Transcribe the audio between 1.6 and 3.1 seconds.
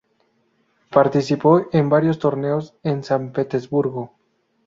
en varios Torneos en